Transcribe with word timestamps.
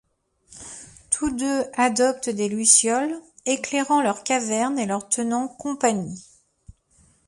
Tous 1.11 1.29
deux 1.29 1.63
adoptent 1.75 2.31
des 2.31 2.49
lucioles, 2.49 3.21
éclairant 3.45 4.01
leur 4.01 4.23
caverne 4.23 4.79
et 4.79 4.87
leur 4.87 5.07
tenant 5.07 5.47
compagnie. 5.47 6.25